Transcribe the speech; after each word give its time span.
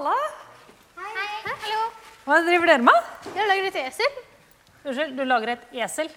Halla. 0.00 0.16
Hei. 0.96 1.40
Hallo. 1.44 1.80
Hva 2.24 2.36
driver 2.46 2.70
dere 2.70 2.84
med? 2.86 3.08
Jeg 3.36 3.48
lager 3.50 3.66
et 3.68 3.74
esel. 3.82 4.14
Unnskyld, 4.80 5.10
du 5.18 5.26
lager 5.28 5.50
et 5.52 5.66
esel? 5.84 6.08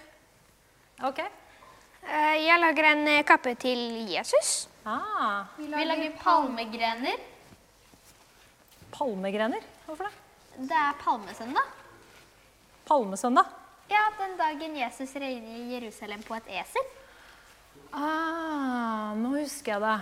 Ok. 1.03 1.19
Eh, 1.19 2.37
Jeg 2.45 2.61
lager 2.63 2.87
en 2.93 3.01
eh, 3.11 3.25
kappe 3.27 3.51
til 3.59 3.81
Jesus. 4.07 4.53
Ah, 4.87 5.43
Vi 5.57 5.67
lager 5.67 6.15
palmegrener. 6.21 7.19
palmegrener. 8.95 9.67
Hvorfor 9.85 10.07
det? 10.07 10.15
Det 10.71 10.79
er 10.79 10.95
palmesøndag. 11.03 11.67
Palmesøndag. 12.87 13.51
Ja, 13.91 14.05
den 14.21 14.37
dagen 14.39 14.79
Jesus 14.79 15.11
regner 15.19 15.59
i 15.59 15.73
Jerusalem 15.75 16.23
på 16.23 16.39
et 16.39 16.47
esel. 16.61 16.87
Ah, 17.91 19.11
nå 19.19 19.35
husker 19.41 19.75
jeg 19.75 19.81
det. 19.89 20.01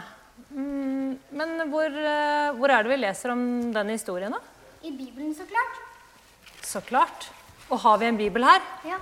Mm, 0.49 1.19
men 1.37 1.49
hvor, 1.69 1.85
eh, 1.85 2.51
hvor 2.57 2.69
er 2.73 2.83
det 2.83 2.91
vi 2.91 2.97
leser 2.99 3.31
om 3.33 3.73
den 3.73 3.89
historien, 3.93 4.31
da? 4.33 4.39
I 4.81 4.91
Bibelen, 4.91 5.35
så 5.35 5.45
klart. 5.45 5.79
Så 6.65 6.81
klart. 6.81 7.29
Og 7.69 7.79
har 7.79 7.97
vi 8.01 8.05
en 8.09 8.17
bibel 8.17 8.43
her? 8.43 8.61
Ja. 8.85 8.97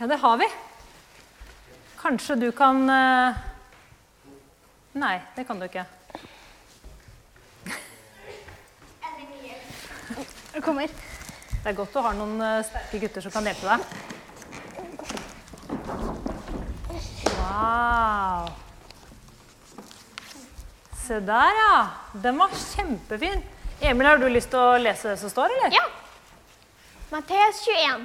Ja, 0.00 0.06
det 0.06 0.16
har 0.20 0.36
vi. 0.40 0.46
Kanskje 2.00 2.34
du 2.40 2.52
kan 2.56 2.90
eh, 2.90 3.34
Nei, 4.92 5.20
det 5.36 5.44
kan 5.46 5.58
du 5.60 5.64
ikke. 5.68 5.84
Jeg 10.54 10.62
kommer. 10.64 10.86
Det 11.60 11.68
er 11.70 11.76
godt 11.76 11.94
du 11.94 12.00
har 12.02 12.14
noen 12.16 12.40
eh, 12.42 12.64
sterke 12.66 12.98
gutter 13.04 13.20
som 13.22 13.32
kan 13.36 13.44
hjelpe 13.46 13.66
deg. 13.68 13.80
Wow. 17.36 18.69
Se 21.10 21.20
der, 21.20 21.54
ja. 21.58 21.86
Den 22.12 22.36
var 22.38 22.48
kjempefin. 22.54 23.42
Emil, 23.80 24.06
har 24.06 24.18
du 24.18 24.28
lyst 24.30 24.52
til 24.52 24.60
å 24.62 24.76
lese 24.78 25.08
det 25.10 25.16
som 25.18 25.32
står, 25.32 25.50
eller? 25.56 25.72
Ja. 25.74 25.82
Matteus 27.10 27.64
21. 27.66 28.04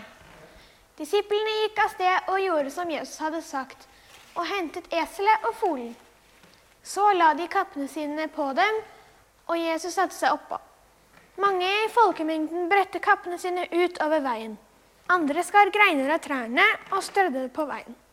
Disiplene 0.97 1.53
gikk 1.59 1.83
av 1.83 1.93
sted 1.93 2.31
og 2.33 2.41
gjorde 2.41 2.73
som 2.73 2.89
Jesus 2.89 3.21
hadde 3.21 3.43
sagt, 3.45 3.85
og 4.33 4.49
hentet 4.49 4.89
eselet 4.89 5.45
og 5.45 5.53
folen. 5.61 5.93
Så 6.81 7.05
la 7.13 7.29
de 7.37 7.45
kappene 7.45 7.85
sine 7.93 8.25
på 8.33 8.49
dem, 8.57 8.81
og 9.53 9.61
Jesus 9.61 10.01
satte 10.01 10.17
seg 10.17 10.33
oppå. 10.33 10.57
Mange 11.45 11.69
i 11.85 11.87
folkemengden 11.93 12.65
bredte 12.73 13.05
kappene 13.05 13.37
sine 13.37 13.69
ut 13.69 14.01
over 14.01 14.25
veien. 14.25 14.57
Andre 15.13 15.45
skar 15.45 15.69
greiner 15.69 16.17
av 16.17 16.25
trærne 16.25 16.71
og 16.89 17.05
strødde 17.05 17.51
på 17.53 17.69
veien. 17.69 18.05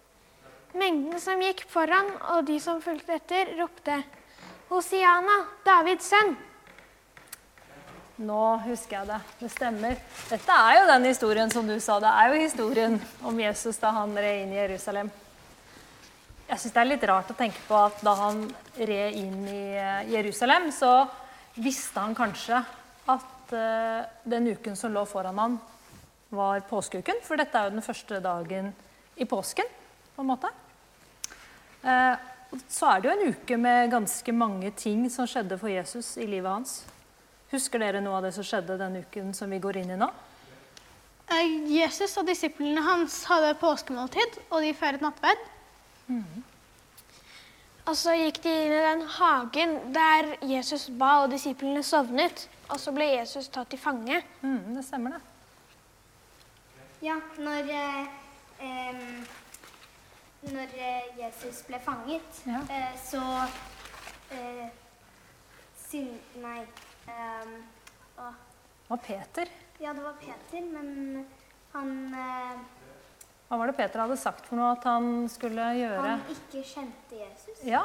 Mengden 0.76 1.16
som 1.16 1.40
gikk 1.40 1.64
foran, 1.72 2.18
og 2.36 2.44
de 2.44 2.60
som 2.60 2.84
fulgte 2.84 3.22
etter, 3.22 3.56
ropte 3.56 4.02
Hosiana, 4.72 5.34
Davids 5.66 6.06
sønn. 6.08 6.30
Nå 8.24 8.44
husker 8.64 9.02
jeg 9.02 9.08
det. 9.10 9.18
Det 9.42 9.50
stemmer. 9.52 9.98
Dette 10.30 10.54
er 10.56 10.78
jo 10.78 10.86
den 10.88 11.08
historien 11.10 11.52
som 11.52 11.68
du 11.68 11.74
sa. 11.76 11.98
Det 12.00 12.08
er 12.08 12.30
jo 12.30 12.38
historien 12.40 12.96
om 13.28 13.40
Jesus 13.42 13.76
da 13.82 13.90
han 13.98 14.14
red 14.16 14.46
inn 14.46 14.54
i 14.54 14.60
Jerusalem. 14.62 15.10
Jeg 16.48 16.62
syns 16.62 16.72
det 16.72 16.82
er 16.82 16.88
litt 16.88 17.04
rart 17.10 17.34
å 17.34 17.36
tenke 17.36 17.60
på 17.68 17.76
at 17.82 18.00
da 18.04 18.16
han 18.22 18.42
red 18.78 19.20
inn 19.20 19.44
i 19.44 19.60
eh, 19.76 20.08
Jerusalem, 20.14 20.70
så 20.72 21.04
visste 21.60 22.00
han 22.00 22.16
kanskje 22.16 22.64
at 23.12 23.54
eh, 23.56 24.08
den 24.24 24.54
uken 24.54 24.76
som 24.78 24.96
lå 24.96 25.04
foran 25.08 25.40
han, 25.42 25.60
var 26.32 26.64
påskeuken. 26.68 27.20
For 27.28 27.36
dette 27.36 27.60
er 27.60 27.68
jo 27.68 27.76
den 27.76 27.84
første 27.84 28.24
dagen 28.24 28.72
i 29.20 29.28
påsken, 29.28 29.68
på 30.16 30.24
en 30.24 30.32
måte. 30.32 30.48
Eh, 31.84 32.31
og 32.52 32.60
så 32.68 32.90
er 32.92 33.00
det 33.00 33.08
jo 33.08 33.14
en 33.16 33.34
uke 33.34 33.56
med 33.56 33.92
ganske 33.92 34.34
mange 34.36 34.70
ting 34.76 35.06
som 35.10 35.28
skjedde 35.28 35.58
for 35.60 35.72
Jesus 35.72 36.14
i 36.20 36.28
livet 36.28 36.50
hans. 36.50 36.74
Husker 37.52 37.80
dere 37.80 38.00
noe 38.04 38.18
av 38.20 38.26
det 38.26 38.34
som 38.36 38.46
skjedde 38.46 38.78
den 38.80 39.00
uken 39.02 39.32
som 39.36 39.50
vi 39.52 39.60
går 39.62 39.80
inn 39.82 39.94
i 39.94 39.98
nå? 40.00 40.08
Eh, 41.32 41.56
Jesus 41.72 42.14
og 42.20 42.28
disiplene 42.28 42.84
hans 42.84 43.22
hadde 43.28 43.54
påskemåltid, 43.60 44.38
og 44.50 44.64
de 44.64 44.72
feiret 44.76 45.04
nattverd. 45.04 45.48
Og 47.82 47.96
så 47.98 48.14
gikk 48.14 48.38
de 48.44 48.50
inn 48.52 48.72
i 48.76 48.82
den 48.84 49.02
hagen 49.16 49.72
der 49.94 50.36
Jesus 50.46 50.86
ba 50.98 51.24
og 51.24 51.32
disiplene 51.32 51.82
sovnet. 51.86 52.46
Og 52.70 52.78
så 52.80 52.92
ble 52.94 53.08
Jesus 53.16 53.50
tatt 53.52 53.72
til 53.72 53.80
fange. 53.82 54.20
Mm, 54.40 54.76
det 54.76 54.84
stemmer, 54.86 55.16
det. 55.16 55.22
Ja, 57.02 57.16
når, 57.42 57.72
eh, 57.74 58.06
em, 58.62 59.26
når 60.50 60.72
eh, 60.74 61.10
Jesus 61.20 61.62
ble 61.68 61.78
fanget, 61.80 62.42
Ja. 62.46 62.60
eh, 62.70 62.96
så 62.98 63.22
eh, 64.34 64.68
synd... 65.88 66.18
Nei. 66.42 66.64
em, 67.08 67.54
å, 68.18 68.30
Det 68.32 68.88
var 68.88 69.00
Peter. 69.06 69.48
ja, 69.80 69.92
det 69.92 70.02
var 70.04 70.14
Peter, 70.20 70.60
men 70.72 71.26
han, 71.72 71.92
eh, 72.14 72.58
Hva 73.48 73.58
var 73.58 73.66
det 73.70 73.76
Peter 73.76 74.00
hadde 74.04 74.16
sagt 74.20 74.46
for 74.46 74.56
noe 74.56 74.72
at 74.76 74.84
han 74.84 75.28
skulle 75.28 75.70
gjøre? 75.78 76.00
han 76.02 76.22
ikke 76.34 76.62
kjente 76.64 77.18
Jesus. 77.22 77.62
Ja, 77.68 77.84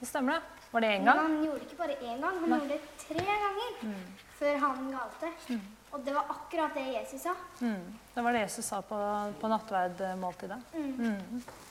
det 0.00 0.08
stemmer 0.08 0.38
det. 0.38 0.42
Var 0.70 0.80
det 0.84 0.88
én 0.88 1.04
Men 1.04 1.06
gang? 1.06 1.18
han 1.18 1.44
gjorde 1.44 1.58
det 1.58 1.66
ikke 1.70 1.80
bare 1.82 1.96
én 2.02 2.20
gang, 2.20 2.40
han 2.40 2.48
gjorde 2.54 2.68
det 2.68 2.80
tre 3.08 3.24
ganger 3.24 3.94
før 4.38 4.58
han 4.64 4.90
galte. 4.92 5.30
Og 5.90 6.02
det 6.04 6.12
var 6.14 6.24
akkurat 6.34 6.74
det 6.76 6.82
Jesus 6.92 7.22
sa. 7.24 7.32
Mm, 7.60 7.94
det 8.14 8.22
var 8.24 8.32
det 8.36 8.40
Jesus 8.44 8.66
sa 8.68 8.82
på, 8.84 8.98
på 9.40 9.48
nattverdmåltidet. 9.48 10.58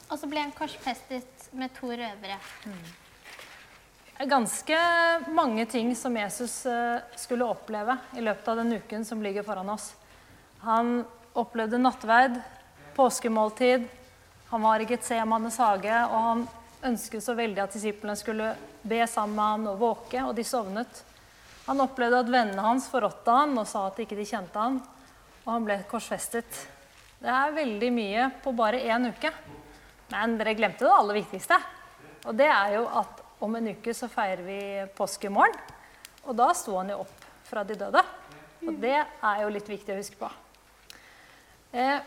Og 0.10 0.18
så 0.20 0.30
ble 0.32 0.42
han 0.42 0.56
korsfestet 0.56 1.50
med 1.54 1.74
to 1.78 1.92
røvere. 1.92 2.40
Det 4.18 4.26
er 4.26 4.32
ganske 4.32 4.78
mange 5.30 5.68
ting 5.70 5.92
som 5.96 6.16
Jesus 6.18 6.66
eh, 6.66 7.04
skulle 7.16 7.46
oppleve 7.46 7.94
i 8.18 8.24
løpet 8.26 8.48
av 8.50 8.58
den 8.64 8.74
uken 8.80 9.06
som 9.06 9.22
ligger 9.22 9.46
foran 9.46 9.70
oss. 9.70 9.92
Han 10.66 11.04
opplevde 11.38 11.78
nattverd, 11.78 12.40
påskemåltid, 12.98 13.86
han 14.50 14.64
var 14.64 14.82
i 14.82 14.88
Getsemanes 14.90 15.60
hage, 15.62 16.00
og 16.10 16.24
han 16.32 16.48
ønsket 16.88 17.24
så 17.24 17.36
veldig 17.38 17.62
at 17.62 17.78
disiplene 17.78 18.16
skulle 18.18 18.56
be 18.90 19.04
sammen 19.08 19.36
med 19.36 19.52
han 19.52 19.70
og 19.74 19.80
våke, 19.82 20.24
og 20.24 20.34
de 20.38 20.46
sovnet. 20.48 21.04
Han 21.68 21.84
opplevde 21.84 22.24
at 22.24 22.32
vennene 22.32 22.64
hans 22.64 22.88
forrådte 22.92 23.36
han 23.36 23.58
og 23.60 23.68
sa 23.68 23.88
at 23.90 24.00
ikke 24.00 24.18
de 24.18 24.26
kjente 24.28 24.60
han, 24.62 24.80
og 25.44 25.50
han 25.52 25.68
ble 25.68 25.82
korsfestet. 25.90 26.62
Det 27.20 27.32
er 27.34 27.56
veldig 27.56 27.90
mye 27.94 28.28
på 28.44 28.54
bare 28.56 28.84
én 28.88 29.10
uke. 29.10 29.32
Men 30.12 30.38
dere 30.40 30.56
glemte 30.56 30.86
det 30.86 30.94
aller 30.94 31.18
viktigste. 31.20 31.58
Og 32.28 32.36
det 32.38 32.48
er 32.48 32.78
jo 32.78 32.86
at 33.00 33.24
om 33.44 33.56
en 33.58 33.72
uke 33.74 33.94
så 33.96 34.10
feirer 34.12 34.44
vi 34.46 34.60
påskemorgen. 34.98 35.58
Og 36.28 36.36
da 36.38 36.52
sto 36.56 36.78
han 36.78 36.92
jo 36.92 37.02
opp 37.04 37.26
fra 37.48 37.64
de 37.68 37.78
døde. 37.80 38.04
Og 38.68 38.78
det 38.82 38.96
er 39.00 39.42
jo 39.44 39.52
litt 39.54 39.70
viktig 39.70 39.94
å 39.94 40.00
huske 40.00 40.20
på. 40.20 40.30
Eh, 41.72 42.00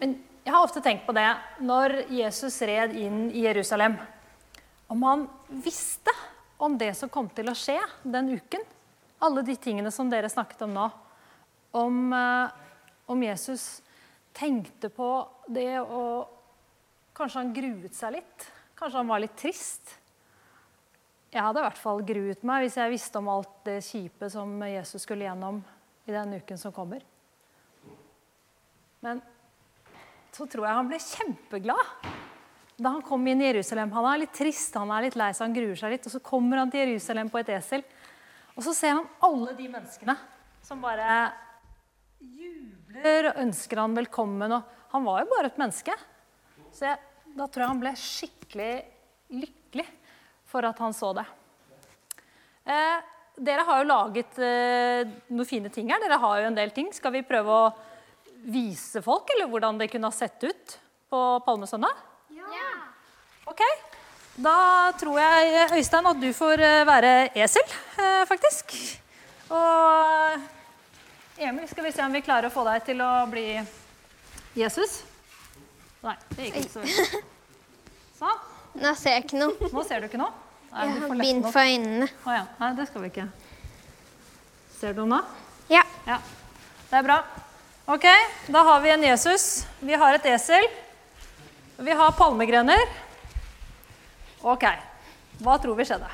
men 0.00 0.16
jeg 0.46 0.54
har 0.54 0.62
ofte 0.62 0.82
tenkt 0.84 1.06
på 1.06 1.14
det 1.16 1.28
når 1.66 2.04
Jesus 2.12 2.58
red 2.68 2.94
inn 2.98 3.26
i 3.32 3.46
Jerusalem. 3.46 3.96
Om 4.86 5.02
han 5.02 5.26
visste 5.48 6.14
om 6.56 6.78
det 6.78 6.94
som 6.94 7.10
kom 7.12 7.28
til 7.34 7.50
å 7.50 7.56
skje 7.56 7.78
den 8.02 8.30
uken. 8.36 8.62
Alle 9.18 9.42
de 9.44 9.56
tingene 9.58 9.90
som 9.92 10.10
dere 10.10 10.30
snakket 10.30 10.62
om 10.66 10.74
nå. 10.76 10.86
Om, 11.76 12.12
eh, 12.12 12.50
om 13.06 13.22
Jesus 13.22 13.82
tenkte 14.32 14.88
på 14.88 15.10
det 15.48 15.80
og 15.80 16.32
Kanskje 17.16 17.40
han 17.40 17.52
gruet 17.56 17.94
seg 17.96 18.12
litt. 18.12 18.42
Kanskje 18.76 19.00
han 19.00 19.08
var 19.08 19.22
litt 19.22 19.36
trist. 19.40 19.94
Jeg 21.32 21.40
hadde 21.40 21.62
i 21.62 21.64
hvert 21.64 21.80
fall 21.80 22.02
gruet 22.04 22.42
meg 22.44 22.66
hvis 22.66 22.76
jeg 22.76 22.92
visste 22.92 23.22
om 23.22 23.30
alt 23.32 23.54
det 23.64 23.78
kjipe 23.86 24.28
som 24.28 24.52
Jesus 24.68 25.06
skulle 25.06 25.24
gjennom 25.24 25.62
i 26.04 26.12
den 26.12 26.36
uken 26.36 26.60
som 26.60 26.74
kommer. 26.76 27.00
Men 29.00 29.22
så 30.36 30.44
tror 30.44 30.68
jeg 30.68 30.76
han 30.76 30.92
ble 30.92 31.00
kjempeglad 31.00 32.12
da 32.76 32.92
han 32.92 33.04
kom 33.04 33.24
inn 33.28 33.40
i 33.40 33.48
Jerusalem. 33.48 33.92
Han 33.96 34.06
er 34.10 34.20
litt 34.20 34.34
trist, 34.36 34.74
han 34.76 34.90
er 34.92 35.06
litt 35.06 35.16
lei 35.16 35.30
seg, 35.32 35.46
han 35.46 35.56
gruer 35.56 35.78
seg 35.80 35.94
litt. 35.94 36.06
Og 36.08 36.12
så 36.12 36.20
kommer 36.24 36.60
han 36.60 36.72
til 36.72 36.84
Jerusalem 36.84 37.30
på 37.32 37.40
et 37.40 37.52
esel, 37.56 37.84
og 38.56 38.64
så 38.64 38.72
ser 38.76 38.96
han 38.96 39.08
alle 39.24 39.52
de 39.56 39.68
menneskene 39.68 40.16
som 40.64 40.80
bare 40.84 41.16
jubler 42.20 43.30
og 43.30 43.40
ønsker 43.44 43.80
han 43.80 43.96
velkommen. 43.96 44.56
Og 44.56 44.92
han 44.92 45.04
var 45.08 45.22
jo 45.22 45.32
bare 45.32 45.50
et 45.52 45.60
menneske. 45.60 45.96
Så 46.72 46.88
jeg, 46.88 47.00
da 47.36 47.48
tror 47.48 47.64
jeg 47.64 47.72
han 47.72 47.82
ble 47.82 47.92
skikkelig 48.00 48.70
lykkelig 49.36 49.86
for 50.48 50.68
at 50.68 50.80
han 50.80 50.96
så 50.96 51.12
det. 51.16 51.26
Eh, 52.66 52.98
dere 53.36 53.64
har 53.68 53.82
jo 53.82 53.88
laget 53.90 54.40
eh, 54.40 55.14
noen 55.28 55.48
fine 55.48 55.72
ting 55.72 55.92
her. 55.92 56.00
Dere 56.02 56.20
har 56.22 56.40
jo 56.40 56.50
en 56.50 56.58
del 56.58 56.72
ting. 56.76 56.88
Skal 56.96 57.12
vi 57.14 57.24
prøve 57.26 57.60
å 57.60 57.70
vise 58.46 59.02
folk 59.04 59.32
eller 59.34 59.48
hvordan 59.50 59.80
det 59.80 59.90
kunne 59.92 60.08
ha 60.08 60.16
sett 60.16 60.44
ut 60.44 60.76
på 61.12 61.22
Palmesøndag? 61.44 62.15
Ok. 63.56 63.62
Da 64.36 64.92
tror 65.00 65.16
jeg, 65.16 65.68
Øystein, 65.78 66.06
at 66.06 66.18
du 66.20 66.28
får 66.36 66.60
eh, 66.60 66.82
være 66.84 67.12
esel, 67.40 67.62
eh, 67.96 68.24
faktisk. 68.28 68.74
Og 69.48 70.42
Emil, 71.40 71.64
skal 71.70 71.86
vi 71.86 71.92
se 71.96 72.04
om 72.04 72.12
vi 72.12 72.20
klarer 72.20 72.50
å 72.50 72.52
få 72.52 72.66
deg 72.66 72.84
til 72.84 73.00
å 73.00 73.12
bli 73.32 73.46
Jesus? 74.60 74.98
Nei, 76.04 76.12
det 76.34 76.50
gikk 76.50 76.58
ikke 76.66 76.74
så. 76.74 77.22
Sånn. 78.20 78.44
Nå 78.82 78.92
ser 79.00 79.16
jeg 79.16 79.24
ikke 79.24 79.40
noe. 79.40 79.70
Nå 79.72 79.86
ser 79.88 80.04
du 80.04 80.10
ikke 80.10 80.20
noe? 80.20 80.36
Nei, 80.74 80.84
Jeg 80.84 81.00
har 81.00 81.16
bind 81.22 81.48
for 81.48 81.62
øynene. 81.62 82.10
Å 82.28 82.36
ja. 82.36 82.44
Nei, 82.60 82.70
det 82.76 82.88
skal 82.90 83.06
vi 83.06 83.12
ikke. 83.14 83.26
Ser 84.76 85.00
du 85.00 85.02
noe? 85.08 85.22
Ja. 85.72 85.80
Ja. 86.04 86.20
Det 86.90 87.00
er 87.00 87.08
bra. 87.08 87.22
Ok, 87.88 88.04
da 88.52 88.66
har 88.68 88.84
vi 88.84 88.92
en 88.92 89.08
Jesus. 89.08 89.64
Vi 89.80 89.96
har 89.96 90.20
et 90.20 90.28
esel. 90.36 90.68
Vi 91.80 91.96
har 91.96 92.12
palmegrener. 92.20 93.05
Ok, 94.46 94.62
hva 95.42 95.56
tror 95.58 95.74
vi 95.74 95.84
skjedde? 95.88 96.06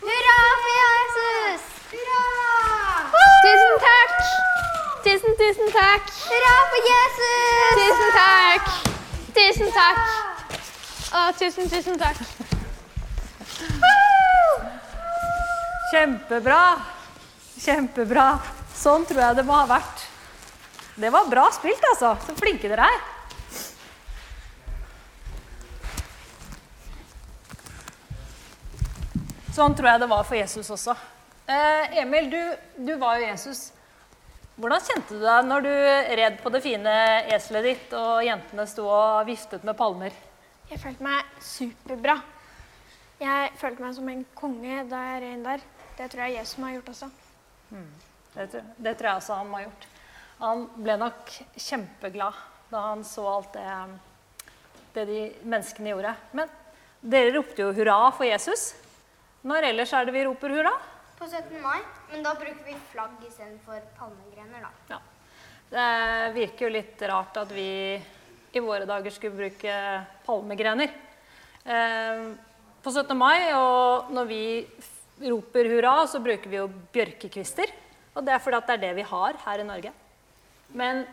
Hurra 0.00 0.38
for 0.62 0.72
Jesus! 0.76 1.66
Hurra! 1.92 2.22
Tusen 3.44 3.76
takk! 3.84 4.16
Tusen, 5.04 5.36
tusen 5.38 5.70
takk! 5.76 6.08
Hurra 6.24 6.56
for 6.72 6.88
Jesus! 6.88 7.76
Tusen 7.78 8.10
takk! 8.16 8.72
Tusen 9.38 9.70
takk! 9.76 10.02
Å, 11.14 11.22
tusen, 11.38 11.70
tusen 11.70 12.02
takk. 12.02 12.18
Kjempebra. 15.92 16.60
Kjempebra. 17.54 18.26
Sånn 18.74 19.06
tror 19.06 19.28
jeg 19.28 19.38
det 19.38 19.46
må 19.46 19.60
ha 19.60 19.70
vært. 19.76 20.06
Det 20.98 21.14
var 21.14 21.30
bra 21.30 21.46
spilt, 21.54 21.86
altså. 21.94 22.16
Så 22.26 22.34
flinke 22.42 22.66
dere 22.66 22.90
er. 22.90 23.00
Sånn 29.54 29.74
tror 29.76 29.90
jeg 29.90 30.00
det 30.04 30.08
var 30.10 30.24
for 30.26 30.38
Jesus 30.38 30.68
også. 30.70 30.94
Eh, 31.50 31.98
Emil, 32.02 32.28
du, 32.30 32.40
du 32.86 32.92
var 33.00 33.18
jo 33.18 33.26
Jesus. 33.26 33.70
Hvordan 34.60 34.82
kjente 34.84 35.16
du 35.16 35.22
deg 35.24 35.46
når 35.48 35.64
du 35.64 35.70
red 36.20 36.36
på 36.42 36.52
det 36.54 36.60
fine 36.64 36.92
eselet 37.34 37.66
ditt, 37.66 37.94
og 37.96 38.20
jentene 38.26 38.66
sto 38.68 38.84
og 38.92 39.24
viftet 39.28 39.64
med 39.66 39.76
palmer? 39.78 40.14
Jeg 40.70 40.78
følte 40.82 41.02
meg 41.06 41.32
superbra. 41.42 42.18
Jeg 43.20 43.50
følte 43.60 43.82
meg 43.84 43.96
som 43.96 44.10
en 44.12 44.22
konge 44.38 44.84
da 44.88 45.00
jeg 45.14 45.22
red 45.24 45.42
der. 45.48 45.64
Det 45.98 46.06
tror 46.12 46.22
jeg 46.26 46.36
Jesus 46.38 46.60
må 46.60 46.68
ha 46.70 46.76
gjort 46.76 46.92
også. 46.94 47.10
Det, 48.36 48.46
tror- 48.52 48.70
det 48.86 48.94
tror 48.96 49.08
jeg 49.10 49.16
også 49.22 49.40
han 49.40 49.50
må 49.50 49.58
ha 49.58 49.64
gjort. 49.66 49.88
Han 50.40 50.62
ble 50.80 50.94
nok 51.02 51.34
kjempeglad 51.60 52.38
da 52.70 52.84
han 52.92 53.02
så 53.04 53.24
alt 53.28 53.56
det, 53.56 53.66
det 54.94 55.04
de 55.10 55.18
menneskene 55.42 55.90
gjorde. 55.92 56.14
Men 56.38 56.52
dere 57.02 57.34
ropte 57.34 57.64
jo 57.64 57.72
hurra 57.76 57.98
for 58.14 58.28
Jesus. 58.28 58.70
Når 59.40 59.70
ellers 59.70 59.92
er 59.96 60.04
det 60.04 60.12
vi 60.12 60.26
roper 60.26 60.52
hurra? 60.52 60.72
På 61.16 61.24
17. 61.24 61.54
mai, 61.62 61.78
men 62.10 62.24
da 62.24 62.34
bruker 62.36 62.60
vi 62.66 62.74
flagg 62.90 63.22
istedenfor 63.24 63.80
palmegrener, 63.96 64.66
da. 64.66 64.72
Ja. 64.92 64.98
Det 65.70 66.34
virker 66.34 66.66
jo 66.66 66.72
litt 66.74 67.02
rart 67.08 67.38
at 67.40 67.52
vi 67.54 67.70
i 68.52 68.60
våre 68.60 68.84
dager 68.88 69.14
skulle 69.14 69.38
bruke 69.38 69.76
palmegrener. 70.26 70.92
Eh, 71.64 72.22
på 72.82 72.92
17. 72.92 73.16
mai, 73.16 73.52
og 73.56 74.12
når 74.12 74.28
vi 74.28 74.42
roper 75.30 75.72
hurra, 75.72 75.94
så 76.10 76.20
bruker 76.20 76.50
vi 76.50 76.60
jo 76.60 76.68
bjørkekvister. 76.92 77.72
Og 78.16 78.26
det 78.26 78.34
er 78.34 78.44
fordi 78.44 78.60
at 78.60 78.68
det 78.68 78.76
er 78.76 78.84
det 78.88 78.94
vi 79.00 79.08
har 79.08 79.40
her 79.46 79.64
i 79.64 79.68
Norge. 79.68 79.96
Men 80.76 81.04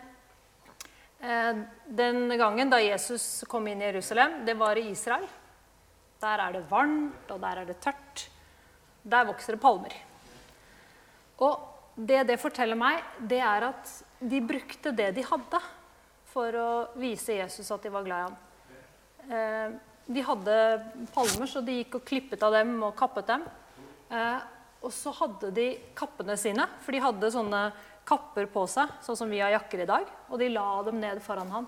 eh, 1.23 1.65
den 1.87 2.23
gangen 2.35 2.75
da 2.75 2.83
Jesus 2.83 3.45
kom 3.47 3.67
inn 3.71 3.83
i 3.83 3.91
Jerusalem, 3.93 4.41
det 4.47 4.59
var 4.59 4.75
i 4.75 4.89
Israel. 4.91 5.27
Der 6.21 6.41
er 6.41 6.53
det 6.55 6.65
varmt, 6.69 7.29
og 7.29 7.41
der 7.41 7.61
er 7.61 7.69
det 7.69 7.79
tørt. 7.83 8.27
Der 9.03 9.27
vokser 9.27 9.55
det 9.55 9.61
palmer. 9.61 9.93
Og 11.45 11.59
det 11.97 12.23
det 12.29 12.39
forteller 12.41 12.77
meg, 12.77 13.01
det 13.19 13.39
er 13.41 13.69
at 13.69 13.91
de 14.19 14.41
brukte 14.41 14.93
det 14.93 15.11
de 15.17 15.25
hadde 15.25 15.61
for 16.29 16.57
å 16.57 16.69
vise 16.99 17.37
Jesus 17.37 17.69
at 17.73 17.85
de 17.85 17.93
var 17.93 18.05
glad 18.05 18.19
i 18.19 18.27
ham. 18.27 18.37
Eh, 19.27 19.77
de 20.07 20.23
hadde 20.23 20.57
palmer, 21.13 21.49
så 21.49 21.61
de 21.65 21.81
gikk 21.81 21.99
og 21.99 22.05
klippet 22.07 22.43
av 22.45 22.53
dem 22.55 22.77
og 22.85 22.95
kappet 22.97 23.27
dem. 23.27 23.43
Eh, 24.13 24.39
og 24.85 24.93
så 24.93 25.11
hadde 25.17 25.51
de 25.55 25.67
kappene 25.97 26.37
sine, 26.39 26.67
for 26.85 26.95
de 26.95 27.03
hadde 27.03 27.33
sånne 27.33 27.61
kapper 28.07 28.47
på 28.51 28.63
seg, 28.71 28.93
sånn 29.03 29.17
som 29.19 29.31
vi 29.31 29.41
har 29.43 29.51
jakker 29.55 29.83
i 29.83 29.89
dag, 29.89 30.07
og 30.29 30.39
de 30.39 30.51
la 30.53 30.67
dem 30.87 31.01
ned 31.01 31.19
foran 31.25 31.51
ham. 31.51 31.67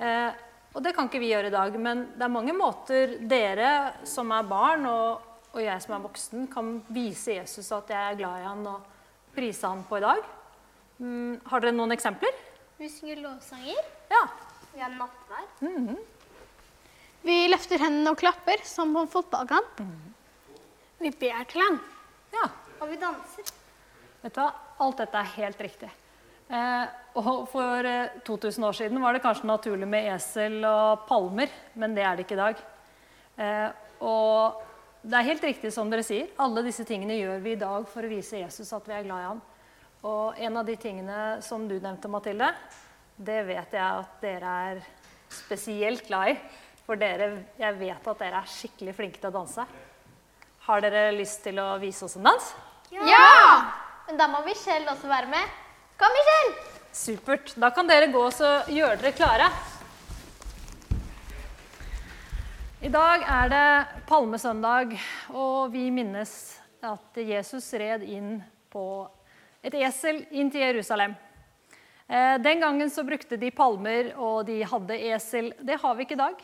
Eh, 0.00 0.30
og 0.70 0.84
det 0.84 0.92
kan 0.94 1.08
ikke 1.08 1.22
vi 1.22 1.32
gjøre 1.32 1.50
i 1.50 1.54
dag, 1.54 1.76
men 1.82 2.04
det 2.14 2.22
er 2.26 2.32
mange 2.32 2.54
måter 2.54 3.16
dere 3.30 3.70
som 4.06 4.30
er 4.34 4.46
barn, 4.46 4.86
og, 4.86 5.24
og 5.50 5.62
jeg 5.64 5.82
som 5.82 5.96
er 5.96 6.04
voksen, 6.04 6.46
kan 6.52 6.76
vise 6.94 7.40
Jesus 7.40 7.72
at 7.74 7.90
jeg 7.90 8.12
er 8.12 8.20
glad 8.20 8.38
i 8.38 8.46
han 8.46 8.62
og 8.70 8.86
prise 9.34 9.66
han 9.66 9.82
på 9.88 9.98
i 9.98 10.04
dag. 10.04 10.22
Mm, 11.00 11.40
har 11.50 11.64
dere 11.64 11.74
noen 11.74 11.96
eksempler? 11.96 12.38
Vi 12.78 12.88
synger 12.92 13.22
lovsanger. 13.24 13.82
Ja. 14.12 14.22
Vi 14.70 14.82
har 14.84 14.94
nattvær. 14.94 15.48
Vi 17.26 17.36
løfter 17.50 17.82
hendene 17.82 18.14
og 18.14 18.20
klapper, 18.20 18.62
som 18.64 18.94
på 18.94 19.02
en 19.04 19.10
fotballkamp. 19.10 19.82
Vi 21.00 21.10
ber 21.20 21.42
til 21.50 21.64
ham. 21.66 21.80
ja. 22.36 22.46
Og 22.80 22.88
vi 22.88 22.96
danser. 22.96 23.50
Vet 24.22 24.32
du 24.32 24.40
hva? 24.40 24.52
Alt 24.80 25.02
dette 25.02 25.20
er 25.20 25.34
helt 25.34 25.58
riktig. 25.60 25.90
Eh, 26.50 26.86
og 27.20 27.44
for 27.50 27.86
eh, 27.86 28.16
2000 28.26 28.64
år 28.66 28.74
siden 28.74 29.02
var 29.02 29.14
det 29.14 29.22
kanskje 29.22 29.46
naturlig 29.46 29.86
med 29.88 30.08
esel 30.16 30.58
og 30.66 31.06
palmer, 31.06 31.50
men 31.78 31.94
det 31.94 32.02
er 32.02 32.16
det 32.16 32.26
ikke 32.26 32.38
i 32.38 32.40
dag. 32.40 32.64
Eh, 33.38 33.68
og 34.02 34.66
det 35.02 35.16
er 35.16 35.28
helt 35.28 35.46
riktig 35.46 35.70
som 35.74 35.90
dere 35.92 36.04
sier. 36.06 36.32
Alle 36.42 36.64
disse 36.66 36.84
tingene 36.88 37.20
gjør 37.20 37.44
vi 37.44 37.54
i 37.54 37.60
dag 37.60 37.86
for 37.90 38.06
å 38.06 38.10
vise 38.10 38.42
Jesus 38.42 38.72
at 38.76 38.88
vi 38.88 38.96
er 38.96 39.06
glad 39.06 39.22
i 39.22 39.28
ham. 39.28 39.44
Og 40.10 40.40
en 40.40 40.58
av 40.58 40.66
de 40.66 40.74
tingene 40.80 41.20
som 41.44 41.68
du 41.68 41.76
nevnte, 41.76 42.10
Mathilde, 42.10 42.50
det 43.20 43.40
vet 43.46 43.76
jeg 43.76 43.84
at 43.84 44.18
dere 44.22 44.56
er 44.72 44.82
spesielt 45.30 46.06
glad 46.08 46.32
i. 46.32 46.36
For 46.86 46.98
dere, 46.98 47.30
jeg 47.60 47.78
vet 47.78 48.10
at 48.10 48.22
dere 48.24 48.42
er 48.42 48.50
skikkelig 48.50 48.96
flinke 48.96 49.22
til 49.22 49.30
å 49.30 49.36
danse. 49.38 49.66
Har 50.66 50.82
dere 50.82 51.10
lyst 51.14 51.44
til 51.44 51.60
å 51.62 51.74
vise 51.80 52.04
oss 52.08 52.18
en 52.18 52.26
dans? 52.26 52.52
Men 54.08 54.18
da 54.18 54.26
må 54.32 54.40
vi 54.48 54.56
selv 54.58 54.90
også 54.90 55.10
være 55.10 55.30
med. 55.30 55.58
Kom, 56.00 56.08
Michel! 56.16 56.62
Supert. 56.92 57.50
Da 57.60 57.68
kan 57.76 57.84
dere 57.84 58.06
gå 58.08 58.20
og 58.24 58.68
gjøre 58.72 58.94
dere 59.02 59.10
klare. 59.12 59.48
I 62.80 62.88
dag 62.88 63.26
er 63.28 63.50
det 63.52 64.04
palmesøndag, 64.08 64.94
og 65.36 65.74
vi 65.74 65.82
minnes 65.92 66.32
at 66.80 67.20
Jesus 67.20 67.66
red 67.76 68.06
inn 68.08 68.38
på 68.72 68.84
et 69.60 69.76
esel 69.76 70.22
inn 70.32 70.48
til 70.48 70.64
Jerusalem. 70.64 71.18
Eh, 72.08 72.38
Den 72.40 72.64
gangen 72.64 72.88
så 72.88 73.04
brukte 73.04 73.36
de 73.36 73.52
palmer, 73.52 74.14
og 74.16 74.46
de 74.48 74.62
hadde 74.64 74.98
esel. 75.10 75.52
Det 75.60 75.76
har 75.84 76.00
vi 76.00 76.08
ikke 76.08 76.16
i 76.16 76.22
dag. 76.22 76.40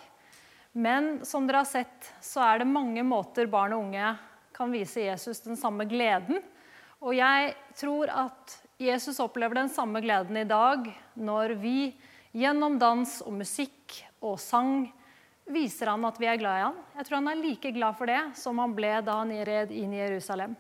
Men 0.75 1.25
som 1.25 1.49
dere 1.49 1.65
har 1.65 1.71
sett, 1.73 2.13
så 2.21 2.45
er 2.45 2.61
det 2.61 2.69
mange 2.77 3.09
måter 3.09 3.49
barn 3.49 3.73
og 3.73 3.89
unge 3.89 4.13
kan 4.53 4.69
vise 4.69 5.09
Jesus 5.09 5.41
den 5.49 5.57
samme 5.57 5.89
gleden. 5.89 6.45
Og 7.01 7.17
jeg 7.17 7.57
tror 7.81 8.13
at 8.13 8.61
Jesus 8.77 9.21
opplever 9.21 9.55
den 9.55 9.69
samme 9.73 10.03
gleden 10.05 10.37
i 10.37 10.45
dag 10.45 10.85
når 11.17 11.55
vi 11.57 11.95
gjennom 12.37 12.75
dans 12.77 13.23
og 13.25 13.33
musikk 13.39 13.95
og 14.21 14.35
sang 14.37 14.91
viser 15.49 15.89
han 15.89 16.05
at 16.05 16.19
vi 16.21 16.29
er 16.29 16.37
glad 16.37 16.59
i 16.59 16.65
han. 16.67 16.77
Jeg 16.99 17.07
tror 17.07 17.17
han 17.17 17.31
er 17.31 17.41
like 17.41 17.71
glad 17.73 17.97
for 17.97 18.11
det 18.11 18.19
som 18.37 18.59
han 18.61 18.75
ble 18.77 18.91
da 19.07 19.15
han 19.23 19.33
red 19.49 19.73
inn 19.73 19.95
i 19.97 20.03
Jerusalem. 20.03 20.53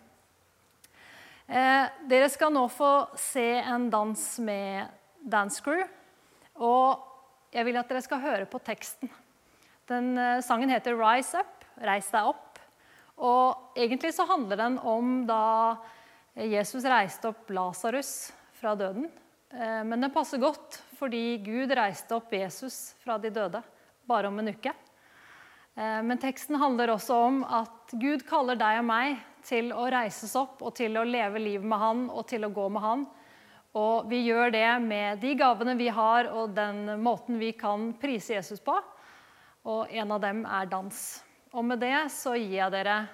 Eh, 1.46 1.90
dere 2.08 2.30
skal 2.32 2.54
nå 2.54 2.62
få 2.72 2.92
se 3.20 3.44
en 3.60 3.90
dans 3.92 4.22
med 4.46 4.88
Dance 5.20 5.60
Crew. 5.60 5.84
Og 6.56 7.04
jeg 7.52 7.68
vil 7.68 7.76
at 7.76 7.92
dere 7.92 8.04
skal 8.06 8.22
høre 8.24 8.48
på 8.48 8.62
teksten. 8.64 9.12
Den 9.92 10.16
eh, 10.16 10.40
sangen 10.40 10.72
heter 10.72 10.96
'Rise 10.96 11.44
Up', 11.44 11.68
reis 11.84 12.08
deg 12.14 12.32
opp. 12.32 12.58
Og 13.20 13.76
egentlig 13.76 14.14
så 14.16 14.24
handler 14.24 14.56
den 14.56 14.78
om 14.80 15.26
da 15.28 15.76
Jesus 16.36 16.84
reiste 16.84 17.30
opp 17.30 17.48
Lasarus 17.50 18.32
fra 18.52 18.74
døden. 18.76 19.08
Eh, 19.50 19.84
Men 19.84 20.00
den 20.00 20.12
passer 20.12 20.38
godt 20.38 20.82
fordi 20.98 21.38
Gud 21.38 21.72
reiste 21.72 22.16
opp 22.16 22.32
Jesus 22.32 22.94
fra 23.00 23.16
de 23.18 23.30
døde 23.32 23.62
bare 24.04 24.28
om 24.28 24.38
en 24.38 24.52
uke. 24.52 24.72
Eh, 25.76 26.02
Men 26.02 26.18
teksten 26.18 26.58
handler 26.60 26.92
også 26.92 27.16
om 27.28 27.40
at 27.44 27.96
Gud 27.96 28.26
kaller 28.28 28.56
deg 28.56 28.82
og 28.82 28.88
meg 28.88 29.16
til 29.46 29.72
å 29.72 29.88
reises 29.88 30.34
opp 30.36 30.60
og 30.60 30.74
til 30.76 30.98
å 30.98 31.06
leve 31.08 31.40
livet 31.40 31.64
med 31.64 31.78
Han 31.78 32.06
og 32.10 32.26
til 32.28 32.44
å 32.44 32.52
gå 32.52 32.68
med 32.68 32.82
Han. 32.82 33.06
Og 33.76 34.08
vi 34.08 34.22
gjør 34.26 34.52
det 34.52 34.68
med 34.84 35.20
de 35.20 35.34
gavene 35.36 35.76
vi 35.76 35.88
har 35.88 36.28
og 36.32 36.54
den 36.56 36.98
måten 37.00 37.38
vi 37.40 37.52
kan 37.52 37.94
prise 38.00 38.34
Jesus 38.36 38.60
på. 38.60 38.76
Og 39.64 39.88
en 39.88 40.12
av 40.12 40.20
dem 40.20 40.44
er 40.44 40.68
dans. 40.68 41.22
Og 41.52 41.64
med 41.64 41.80
det 41.80 42.10
så 42.12 42.36
gir 42.36 42.58
jeg 42.58 42.72
dere 42.72 43.06